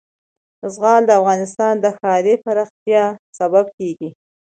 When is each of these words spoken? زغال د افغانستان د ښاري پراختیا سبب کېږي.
زغال 0.73 1.01
د 1.07 1.11
افغانستان 1.19 1.73
د 1.79 1.85
ښاري 1.97 2.33
پراختیا 2.45 3.03
سبب 3.39 3.65
کېږي. 3.77 4.09